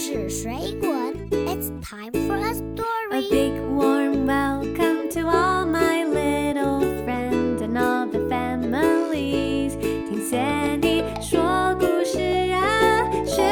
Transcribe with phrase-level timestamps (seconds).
[0.00, 2.84] 事水滚，It's time for a story.
[3.12, 9.76] A big warm welcome to all my little friends and all the families.
[9.78, 12.20] 听 Sandy 说故事
[12.52, 13.42] 啊，学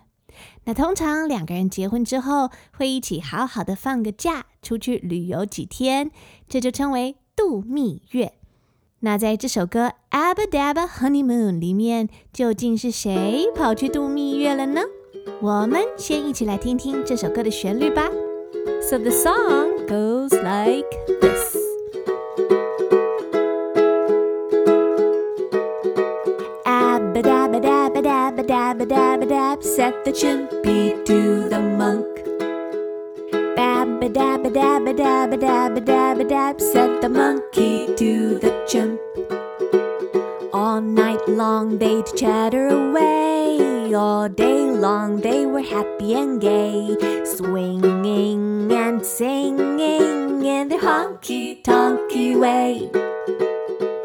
[0.64, 6.12] 那通常两个人结婚之后，会一起好好的放个假，出去旅游几天，
[6.48, 8.33] 这就称为度蜜月。
[8.99, 14.81] 那在这首歌《Abba Dabba Honeymoon》里面，究竟是谁跑去度蜜月了呢？
[15.41, 18.09] 我们先一起来听听这首歌的旋律吧。
[18.81, 20.87] So the song goes like
[21.19, 21.57] this.
[26.63, 32.16] Abba dabba dabba dabba dabba dabba dab, said the chimpy to the monk.
[33.98, 39.00] Babba dabba dabba dabba dabba dabba dab, said the monkey to the chimp.
[40.54, 48.70] All night long they'd chatter away, all day long they were happy and gay, swinging
[48.70, 52.88] and singing in their honky tonky way.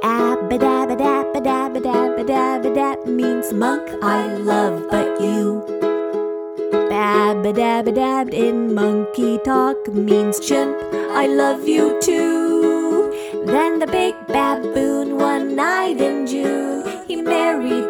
[0.01, 5.72] Abba dabba dabba dabba dabba dabba dab means monk I love but you.
[7.03, 10.77] Babba dabba dabbed in monkey talk means chimp
[11.21, 13.11] I love you too.
[13.45, 17.82] Then the big baboon one night in June he married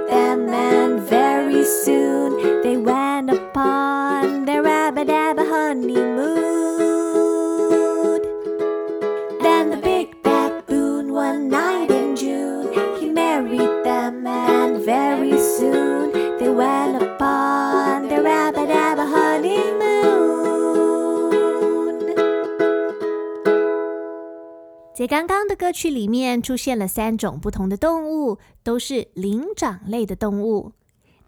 [25.73, 30.73] 刚刚的歌曲里面出现了三种不同的动物，都是灵长类的动物。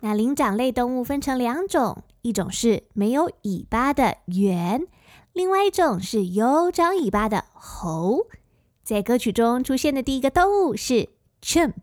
[0.02, 4.86] 那灵长类动物分成两种，一种是没有尾巴的猿，
[5.34, 8.28] 另外一种是有长尾巴的猴。
[8.84, 11.10] 在歌曲中出现的第一个动物是
[11.42, 11.74] chimp，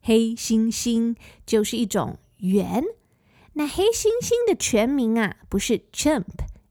[0.00, 2.84] 黑猩猩，就是一种猿。
[3.54, 6.24] 那黑猩猩的全名啊，不是 chimp，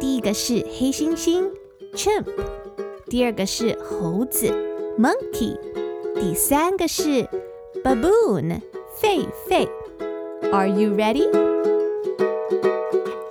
[0.00, 1.48] 第一个是黑猩猩
[1.94, 2.26] （chimp），
[3.06, 4.48] 第二个是猴子
[4.98, 5.56] （monkey），
[6.15, 7.27] 第三个是
[7.83, 8.61] baboon（
[9.01, 9.67] 狒狒）。
[10.51, 11.27] Are you ready?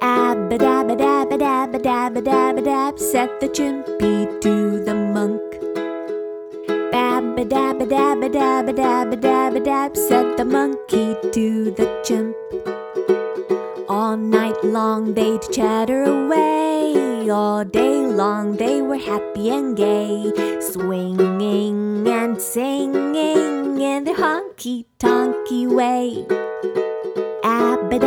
[0.01, 5.43] Abba dabba dabba dabba dabba dabba dab, said the chimpy to the monk.
[6.93, 12.37] Dabba dabba dabba dabba dabba dabba dab, said the monkey to the chimp.
[13.89, 22.08] All night long they'd chatter away, all day long they were happy and gay, swinging
[22.08, 26.26] and singing in their honky tonky way.
[27.44, 28.00] Abba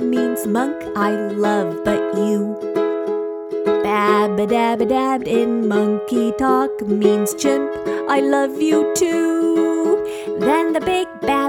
[0.00, 2.56] means monk I love but you.
[3.84, 7.70] Dabbed in monkey talk means chimp
[8.08, 10.36] I love you too.
[10.38, 11.45] Then the big baboon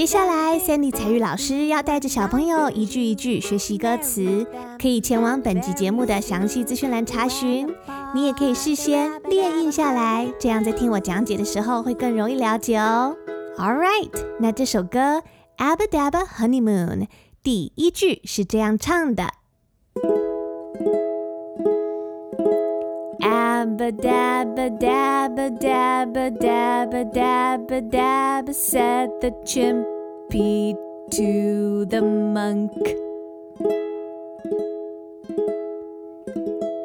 [0.00, 4.46] 接下来，Sandy 彩玉老师要带着小朋友一句一句学习歌词，
[4.80, 7.68] 可以前往本集节目的详细资讯栏查询。
[8.14, 13.14] 你也可以事先列印下来，这样在听我讲解的时候会更容易了解哦。
[13.58, 14.10] All right，
[14.40, 15.18] 那这首歌
[15.58, 17.00] 《Abba Dabba Honeymoon》
[17.42, 19.28] 第一句是这样唱的。
[23.21, 30.75] Abba dabba dabba dabba dabba dabba dabba said the chimpy
[31.11, 32.71] to the monk.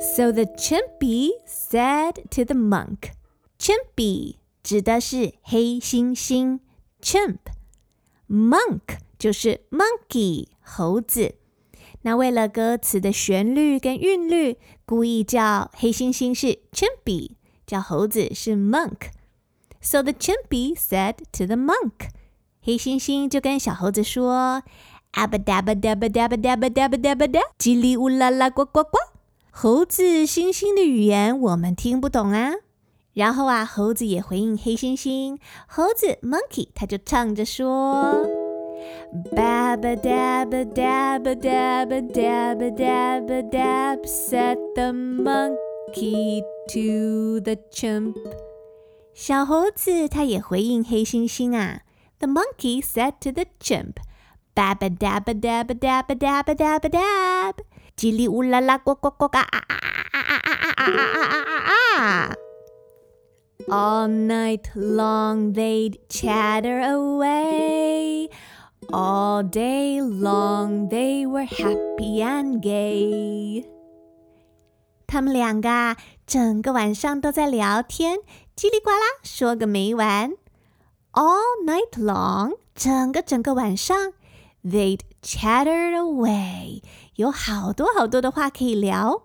[0.00, 3.10] So the chimpy said to the monk.
[3.58, 6.60] Chimpy 指的是黑猩猩，
[7.02, 11.34] chimp，monk 就是 monkey 猴子。
[12.02, 17.31] 那为了歌词的旋律跟韵律， 故意叫黑猩猩是 chimpy，
[17.65, 19.09] 叫猴子是 monk。
[19.81, 22.09] So the chimpy said to the monk，
[22.61, 24.63] 黑猩猩就跟小猴子说
[25.13, 28.97] ：“Abba dabba dabba dabba dabba dabba dabba da，叽里乌啦啦呱呱呱。”
[29.49, 32.51] 猴子猩猩的语言我们听不懂啊。
[33.13, 38.44] 然后啊，猴子也回应黑猩猩，猴子 monkey 他就唱着说。
[39.34, 48.16] Babba dabba dabba dabba dabba dabba dab said the monkey to the chimp。
[49.14, 51.80] 小猴子他也回应黑猩猩啊。
[52.20, 53.96] The monkey said to the chimp,
[54.54, 57.54] Babba dabba dabba dabba dabba dabba dab，
[57.96, 59.76] 叽里乌拉拉呱呱呱嘎啊啊
[60.12, 62.34] 啊啊啊啊啊啊啊啊！
[63.68, 68.28] All night long they'd chatter away.
[68.88, 73.64] All day long they were happy and gay。
[75.06, 75.96] 他们两个啊，
[76.26, 78.18] 整个晚上都在聊天，
[78.56, 80.32] 叽里呱啦说个没完。
[81.12, 84.12] All night long，整个整个晚上，
[84.64, 86.82] they'd chattered away，
[87.16, 89.24] 有好多好多的话可以聊。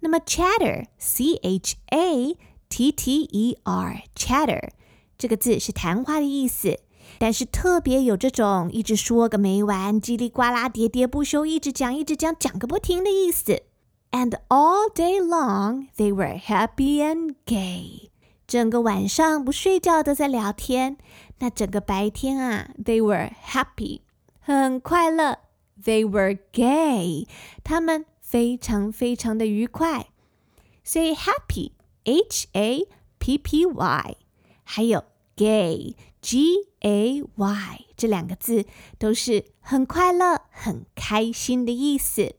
[0.00, 2.36] 那么 chatter，c h a
[2.68, 4.70] t t e r，chatter
[5.18, 6.78] 这个字是谈话的意思。
[7.19, 13.63] 但是特别有这种一直说个没完、叽里呱啦、喋喋不休、一直讲、一直讲、讲个不停的意思。
[14.11, 18.11] And all day long they were happy and gay。
[18.45, 20.97] 整个晚上不睡觉都在聊天。
[21.39, 24.01] 那整个白天啊，they were happy，
[24.39, 25.39] 很快乐。
[25.83, 27.27] They were gay，
[27.63, 30.07] 他们非常非常的愉快。
[30.83, 34.17] 所以 happy，h a p p y，
[34.63, 35.03] 还有
[35.35, 36.67] gay, G。
[36.82, 38.64] G A Y 这两个字
[38.98, 42.34] 都是很快乐、很开心的意思。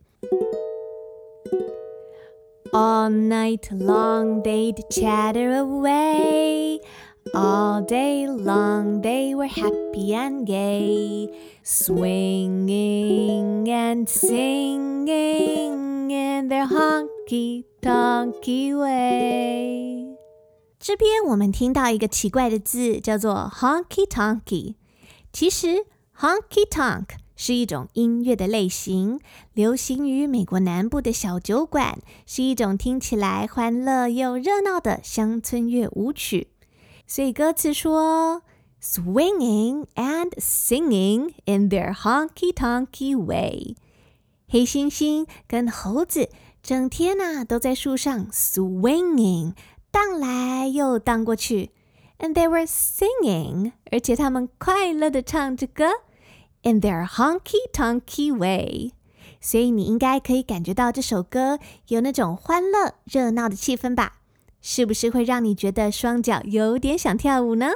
[2.72, 6.80] All night long they'd chatter away.
[7.34, 11.30] All day long they were happy and gay,
[11.64, 20.13] swinging and singing in their honky tonky way.
[20.87, 24.75] 这边我们听到一个奇怪的字，叫做 honky tonky。
[25.33, 25.87] 其实
[26.19, 29.19] honky tonk 是一种音乐的类型，
[29.55, 36.49] 流行于美国南部的小酒馆，是一种听起来欢乐又热闹的乡村乐舞曲。
[37.07, 38.43] 所以歌词说
[38.83, 43.75] ，swinging and singing in their honky tonky way。
[44.47, 46.29] 黑猩猩跟猴子
[46.63, 49.55] 整天呐、啊、都在树上 swinging。
[49.95, 51.71] 荡来又荡过去
[52.19, 55.85] and they were singing，而且他们快乐地唱着歌
[56.65, 58.91] ，in their honky-tonky way。
[59.41, 64.15] 所以你应该可以感觉到这首歌有那种欢乐、热闹的气氛吧？
[64.61, 67.71] 是不是会让你觉得双脚有点想跳舞呢？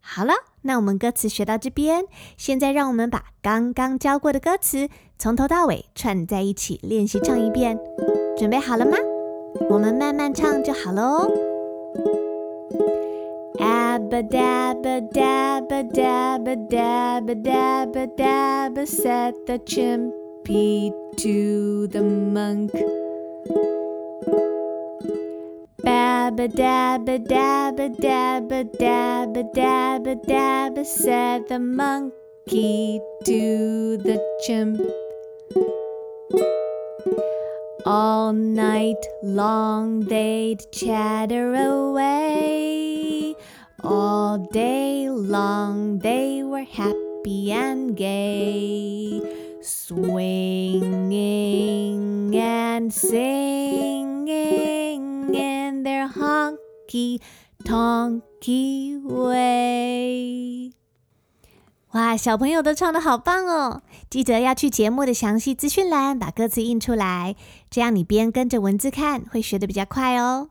[0.00, 7.78] 好了，那我们歌词学到这边，现在让我们把刚刚教过的歌词从头到尾串在一起练习唱一遍。
[8.36, 8.96] 准备好了吗？
[9.69, 11.31] 我们慢慢唱就好了哦。
[13.59, 22.71] Abba dabba dabba dabba dabba dabba dabba said the chimpy to the monk.
[25.83, 34.79] Babba dabba dabba dabba dabba dabba dabba said the monkey to the chimp.
[37.88, 43.36] All night long they'd chatter away.
[43.84, 49.22] All day long they were happy and gay,
[49.62, 51.14] swinging
[52.34, 54.26] and singing
[55.32, 57.20] in their honky
[57.62, 60.75] tonky way.
[61.96, 63.80] 哇，小朋友都唱得好棒哦！
[64.10, 67.34] 记得要去节目的详细资讯栏把歌词印出来，
[67.70, 70.50] 这样你边跟着文字看，会学得比较快哦。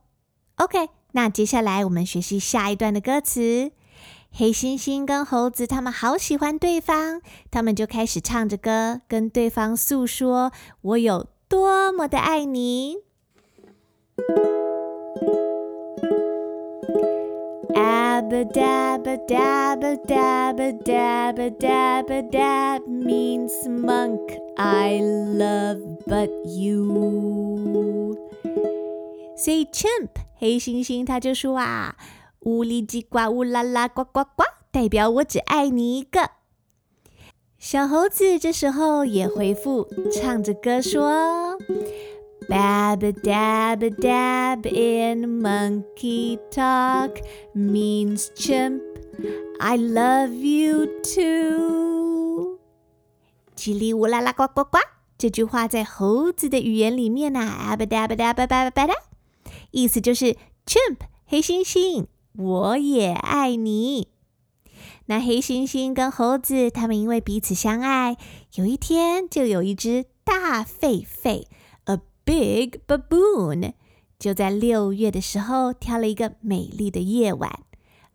[0.56, 3.72] OK，那接下来我们学习下一段的歌词。
[4.32, 7.22] 黑猩猩跟猴子他们好喜欢对方，
[7.52, 13.04] 他们就开始唱着歌，跟对方诉说：“我有多么的爱你。”
[18.16, 24.22] Abba dabba dabba dabba dabba dabba dab means monk
[24.56, 28.16] I love but you。
[29.36, 31.98] say chimp 黑猩猩他就说啊，
[32.40, 36.30] 呜哩叽呱呜啦啦呱呱呱，代表我只爱你一个。
[37.60, 41.58] 小猴子这时候也回复，唱着歌说。
[42.50, 47.20] Babadabadab in monkey talk
[47.54, 48.82] means chimp.
[49.60, 52.60] I love you too.
[53.56, 54.78] 叽里乌啦啦呱呱呱，
[55.18, 58.94] 这句话在猴子的语言里面呐，abba dabba dabba babba babba，
[59.72, 60.38] 意思就是
[60.68, 62.06] chimp 黑猩猩，
[62.38, 64.10] 我也爱你。
[65.08, 68.18] 那黑猩猩跟猴子他们因为彼此相爱，
[68.56, 71.46] 有一天就有一只大狒狒。
[72.25, 73.73] Big baboon
[74.19, 77.65] 就在六月的时候挑了一个美丽的夜晚。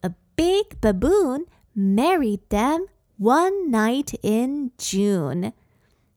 [0.02, 5.52] A big baboon married them one night in June。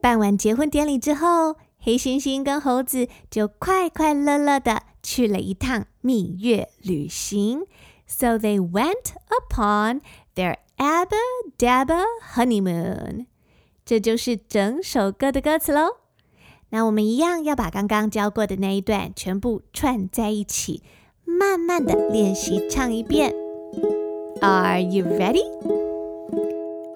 [0.00, 7.66] 办完结婚典礼之后，黑猩猩跟猴子就快快乐乐的去了一趟蜜月旅行。
[8.10, 10.00] So they went upon
[10.34, 11.16] their Abba
[11.58, 12.04] Dabba
[12.34, 13.26] honeymoon。
[13.84, 15.98] 这就是整首歌的歌词喽。
[16.70, 20.82] 那我们一样要把刚刚教过的那一段全部串在一起，
[21.24, 23.32] 慢慢的练习唱一遍。
[24.40, 25.44] Are you ready?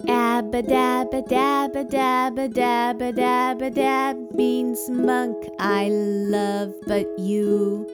[0.07, 7.87] Abba dabba dabba dabba dabba dabba dab means monk I love but you.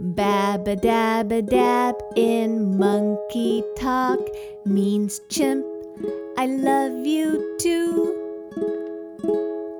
[0.00, 4.18] Babba dabba dab in monkey talk
[4.66, 5.64] means chimp.
[6.36, 8.10] I love you too.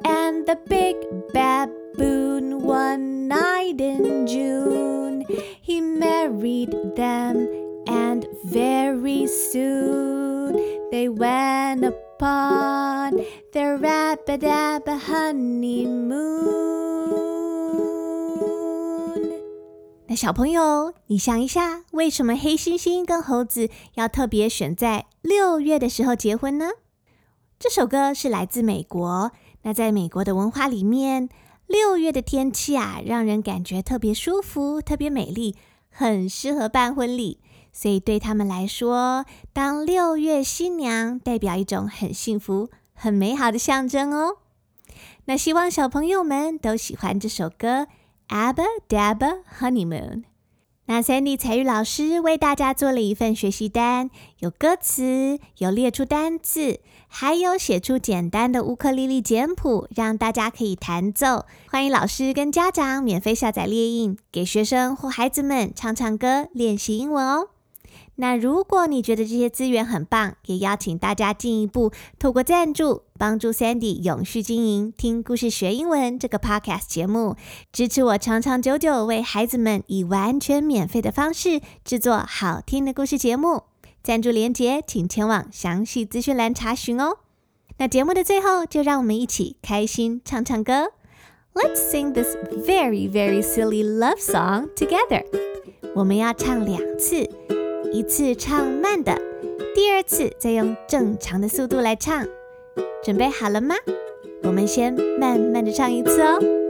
[0.04, 0.94] And the big
[1.32, 5.24] baboon one night in June
[5.60, 7.48] he married them,
[7.88, 10.54] and very soon
[10.92, 13.18] they went upon
[13.52, 16.14] their rabba dabba honeymoon.
[20.14, 26.66] 小朋友，你想一下，为什么黑猩猩跟猴子要特别选在六月的时候结婚呢？
[27.58, 29.32] 这首歌是来自美国。
[29.62, 31.28] 那在美国的文化里面，
[31.66, 35.56] 六月的天气啊，让人感觉特别舒服、特别美丽，
[35.90, 37.40] 很适合办婚礼。
[37.72, 44.36] 所以对他们来说，当六月新娘代表一种很幸福、很美好的象征哦。
[45.24, 47.82] 那希望小朋友们都喜欢这首歌
[48.28, 50.10] 《Abba Dabba Honeymoon》。
[50.86, 61.46] 那 Sandy 彩玉老师为大家做了一份学习单，有歌词，有列出单字，还有写出简单的乌克丽丽简谱，让大家可以弹奏。
[61.70, 67.48] 欢迎老师跟家长免费下载列印，给学生或孩子们唱唱歌，练习英文哦。
[68.16, 77.34] 那如果你觉得这些资源很棒，也邀请大家进一步透过赞助，帮助 Sandy 永续经营“听故事学英文”这个 Podcast 节目，
[77.72, 83.64] 支持我长长久久为孩子们以完全免费的方式制作好听的故事节目。
[84.02, 87.16] 赞助连接请前往详细资讯栏查询哦。
[87.78, 90.92] 那节目的最后，就让我们一起开心唱唱歌。
[91.54, 95.24] Let's sing this very very silly love song together。
[95.94, 97.53] 我们要唱两次。
[97.94, 99.16] 一次唱慢的，
[99.72, 102.26] 第二次再用正常的速度来唱。
[103.04, 103.76] 准备好了吗？
[104.42, 106.63] 我们先慢慢的唱一次哦。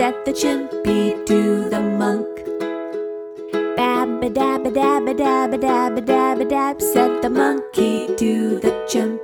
[0.00, 2.26] Said the chimpy to the monk.
[3.78, 9.20] Babba dabba dabba dabba dabba dabba dab, said the monkey to the chimp.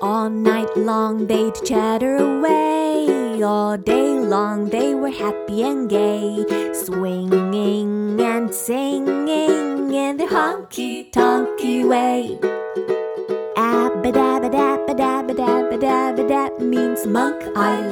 [0.00, 3.42] All night long they'd chatter away.
[3.42, 7.47] All day long they were happy and gay, swinging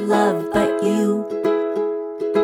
[0.01, 1.25] love but you.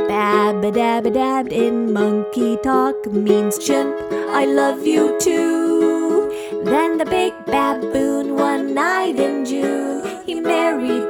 [0.09, 6.29] Babba dabba dab in monkey talk means chimp I love you too.
[6.63, 11.02] Then the big baboon one night in June he married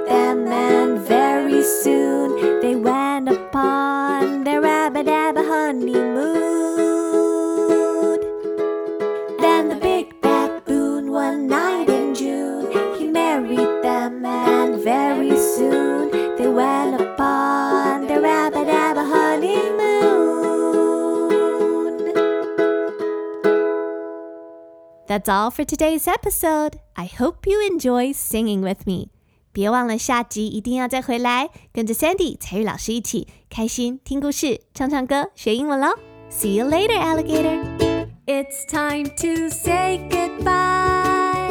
[25.13, 26.79] That's all for today's episode.
[26.95, 29.09] I hope you enjoy singing with me.
[29.53, 35.89] 别忘了下集一定要再回来，跟着 Sandy 彩玉老师一起开心听故事、唱唱歌、学英文喽！
[36.31, 38.07] See you later, alligator.
[38.27, 41.49] It's time to say goodbye.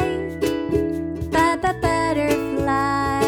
[1.32, 3.26] Bye bye butterfly.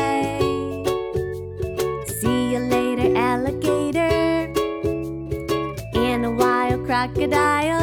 [2.05, 4.53] See you later, alligator.
[5.95, 7.82] In a while, crocodile.